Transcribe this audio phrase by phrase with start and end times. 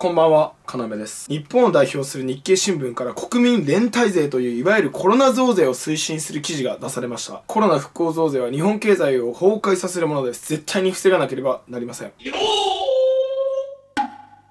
[0.00, 1.28] こんばんは、かなめです。
[1.28, 7.42] 日本を代表する日経新聞から国民連帯税といういわゆるコロナ増税を推進する記事が出されました。
[7.48, 10.50] コロナ復興増税は日本経済を崩壊させるものです。
[10.50, 12.12] 絶対に防がなければなりません。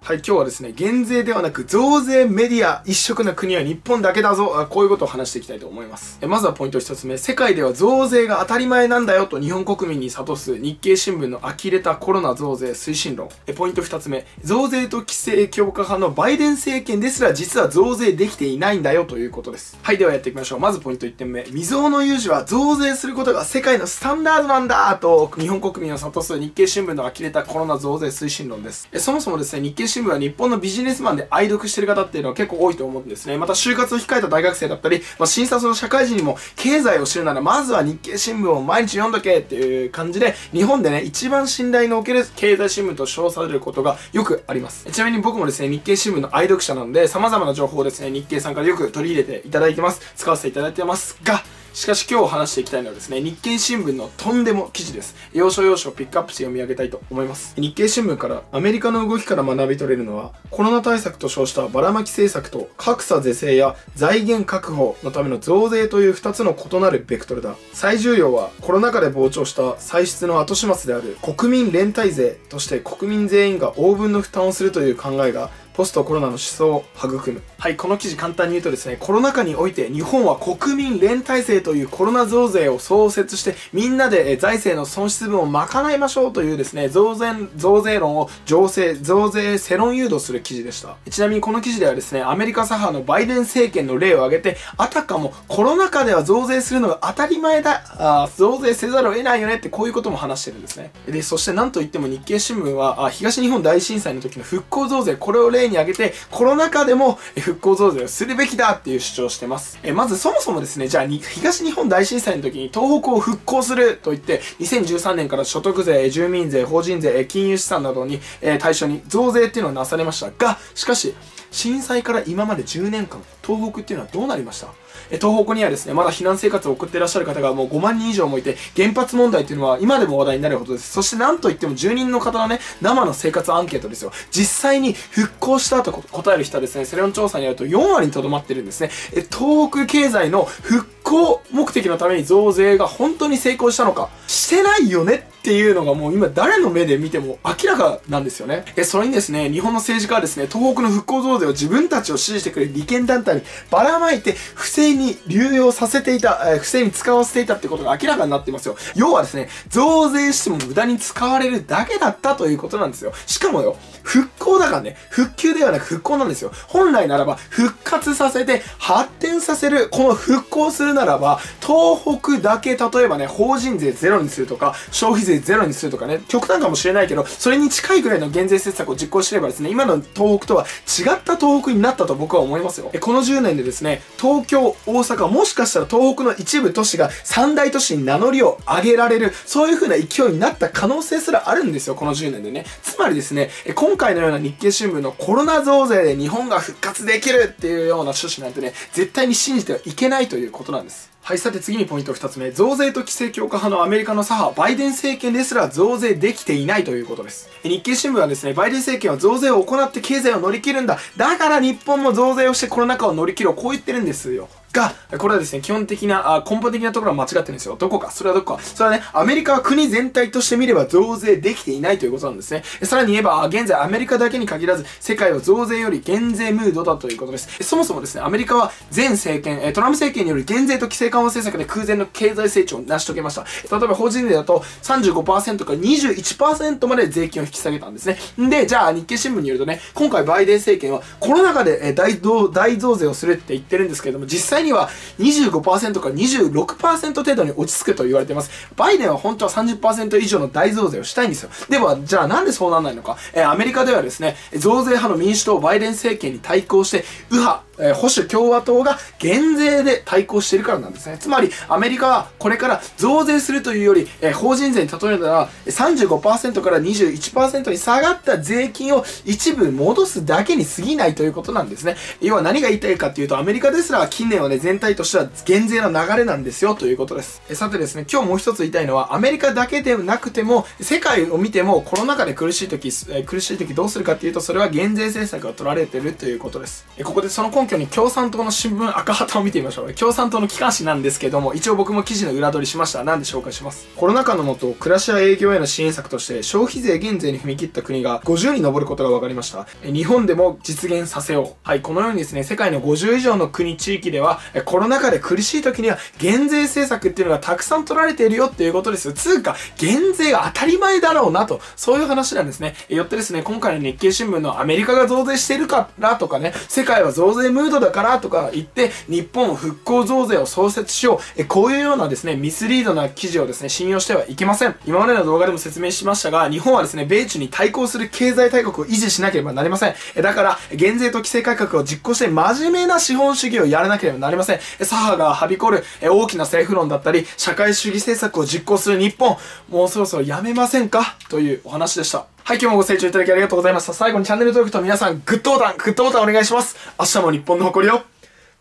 [0.07, 4.65] はい、今日はですね、減税ではなく増税メディア一色な国は日本だけだぞ。
[4.70, 6.18] こういうことを話していきたいと思います。
[6.25, 7.18] まずはポイント一つ目。
[7.18, 13.28] 世界では増税が当たり前なんだよと日本国民に諭す日経新聞の呆れたコロナ増税推進論。
[13.57, 14.25] ポイント二つ目。
[14.46, 19.78] 増税と規制強化派のバイデン政権ですら実は増税できていないんだよということです。
[19.82, 20.60] はい、ではやっていきましょう。
[20.61, 21.43] まずポイント1点目。
[21.43, 28.87] 未曾有の有事は増税することが世界のスタンダードなんだと日本国民を諭す日経新聞の呆れたコロナ増税推進論です。
[29.00, 33.36] そもそもですね、日経新聞は日本のビジネスマンで愛読してる方っていうのは結構多いと思うんですね。
[33.39, 44.88] また就活を控えた大学生だったり、まあ、新卒の社会人にも経済を知るならまずは日経新聞を毎日読んどけっていう感じで、日本でね、一番信頼のおける経済新聞と称されることがよくあります。
[44.92, 50.02] ちなみに僕もですね、日経新聞の愛読者なので、様々な情報をですね、日経さんからよく取り入れていただいてます。
[50.16, 51.42] 使わせていただいてますが、
[51.78, 55.16] しかし今日話していきたいのはですね、日経新聞のとんでも記事です。
[55.31, 57.53] 要所要所ピックアップして読み上げたいと思います。
[57.56, 67.56] 日経新聞からアメリカの動きから学び取れるのは、コロナ対策と称したばらまき政策と格差是正や財源確保のための増税という2つの異なるベクトルだ。
[67.73, 77.44] 最重要はコロナ禍で膨張した歳出の後始末である国民連帯税として国民全員が応分の負担をするという考えがポストコロナの思想を育む。
[77.59, 90.95] はい、この記事簡単に言うとですね、コロナ禍において日本は国民連帯制というコロナ増税を創設して、みんなで財政の損失分を賄いましょうというですね、増税、増税論を醸成、増税世論誘導する記事でした。
[91.11, 100.89] ちなみにこの記事ではですね、アメリカ左派のバイデン政権の例を挙げて、あたかもコロナ禍では増税するのが当たり前だ、あ増税せざるを得ないよねってこういうことも話してるんですね。
[101.08, 109.80] で、そしてなんといっても日経新聞は、あ東日本大震災の時の復興増税、これを例に挙げて、コロナ禍でも復興増税をするべきだっていう主張してます。
[109.84, 121.16] えまずそもそもですね、じゃあ東日本大震災の時に東北を復興すると言って、2013年から所得税、住民税、法人税、金融資産などに、え対象に増税っていうのをなされましたが、しかし、
[121.52, 124.68] 震災から今まで10年間、東北っていうのはどうなりました？
[125.09, 130.91] え東北にはですね、まだ避難生活を送ってらっしゃる方がもう5万人以上もいて、原発問題っていうのは今でも話題になるほどです。
[130.91, 134.12] そしてなんといっても住人の方のね、生の生活アンケートですよ。
[134.31, 138.90] 実際に復興したと答える人はですね、セレオン調査によると4割にとどまってるんですね。
[139.14, 148.66] え東北経済の復興目的のために増税が本当に成功したのか、してないよねっていうのがもう今誰の目で見ても明らかなんですよね。
[148.75, 158.75] え、それにですね、日本の政治家はですね、東北の復興増税を自分たちを支持してくれる利権団体にばらまいて不正に流用させていた、え不正に使わせていたってことが明らかになってますよ。
[158.94, 163.14] 要はですね、増税しても無駄に使われるだけだったということなんですよ。
[163.25, 166.52] しかもよ、復興だからね、復旧ではなく復興なんですよ。
[166.68, 182.90] 本来ならば復活させて発展させる、この復興するならば、東北だけ例えばね、法人税ゼロにするとか、消費税税ゼロにするとかね、極端かもしれないけど、それに近いくらいの減税政策を実行してればですね、今の東北とは違った東北になったと僕は思いますよ。
[182.94, 192.66] えこの10年でですね、東京、大阪、もしかしたら東北の一部都市が三大都市に名乗りを上げられる、そういう風な勢いになった可能性すらあるんですよ、この10年でね。
[192.84, 201.16] つまりですね、今回のような日経新聞のコロナ増税で日本が復活できるっていうような趣旨なんてね、絶対に信じてはいけないということなんです。
[201.28, 202.52] はい、さて次にポイント2つ目。
[202.52, 207.50] 増税と規制強化派のアメリカの左派、バイデン政権ですら増税できていないということです。
[207.64, 210.98] 日経新聞はですね、バイデン政権は増税を行って経済を乗り切るんだ。
[211.18, 213.56] だから日本も増税をしてコロナ禍を乗り切ろう。
[213.56, 214.48] こう言ってるんですよ。
[214.73, 217.75] が、これはですね、基本的な、あ根本的なところは間違ってるんですよ。
[217.78, 218.11] どこか。
[218.11, 218.63] それはどこか。
[218.63, 222.63] それはね、アメリカは国全体として見れば増税できていないということなんですね。
[222.83, 227.63] さらに言えば、現在アメリカだけに限らず、世界は増税より減税ムードだということです。
[227.63, 233.45] そもそもですね、アメリカは前政権、トランプ政権による減税と規制緩和政策で空前の経済成長を成し遂げました。
[233.78, 238.17] 例えば法人税だと35%から21%まで税金を引き下げたんですね。
[238.49, 242.20] で、じゃあ日経新聞によるとね、今回バイデン政権はコロナ禍で大
[242.53, 248.52] 大増税をするって言ってるんですけれども、実際にには25%から26%程度に落ち着くと言われています。
[248.75, 251.49] バイデンは本当は30%以上の大増税をしたいんですよ。
[251.69, 253.17] では、じゃあなんでそうなんないのか。
[253.34, 261.18] えー、アメリカではですね、増税派の民主党バイデン政権に対抗して、右派、えー、保守共和党が減税で対抗しているからなんですね。
[261.19, 271.95] つまり、アメリカはこれから増税するというより、えー、法人税に例えたら35%から21%に下がった税金を一部戻すだけに過ぎないということなんですね。
[272.21, 277.41] 要は何が言いたいかっていうと、アメリカですら近年はね、全体としては減税の流れなんですよということです。
[277.50, 286.85] えさてですね、今日もう一つ言いたいのは、アメリカだけでなくても、世界を見てもコロナ禍で苦しい時、えー苦しい時どうするかっていうと、それは減税政策が取られてるということです。
[286.97, 289.93] えここでその根拠に共産党の新聞赤旗を見てみましょう。
[289.93, 293.03] 共産党の機関紙なんですけども、一応僕も記事の裏取りしました。
[293.03, 293.87] なんで紹介します？
[293.95, 299.67] コロナ禍のもと、暮らしや営業への支援策として、消費税減税に踏み切った国が50に上ることが分かりました。
[299.83, 301.67] 日本でも実現させよう。
[301.67, 309.13] はい、このようにですね、世界の50以上の国、地域では、コロナ禍で苦しい時には減税政策っていうのがたくさん取られているよっていうことですよ。
[309.13, 312.75] つうか、減税が当たり前だろうなと、そういう話なんですね。
[312.89, 321.19] よってですね、今回の日経新聞のアメリカが増税してるからとかね、世界は増税ムードだからとか言って、日本復興増税を創設しよう。
[321.42, 324.75] えこういうようなですね、ミスリードな記事をですね、信用してはいけません。
[324.86, 329.95] 今までの動画でも説明しましたが、日本はですね、米中に対抗する経済大国を維持しなければなりません。
[330.15, 334.59] えだから、減税と規制改革を実行して真面目な資本主義をやらなければなりません。
[334.80, 339.38] 左派がはびこるえ大きな政府論だったり、社会主義政策を実行する日本、
[339.69, 341.18] もうそろそろやめませんか？
[341.30, 342.25] というお話でした。
[342.47, 343.91] はい、今日もご清聴いただきありがとうございました。
[343.91, 346.77] 最後にチャンネル登録と皆さん、グッドボタン、グッドボタンお願いします。
[346.97, 348.03] 明日も日本の誇りを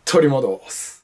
[0.03, 0.96] 取り戻す。